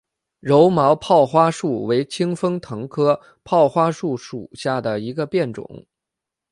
[0.39, 5.85] 柔毛泡花树为清风藤科泡花树属下的一个变种。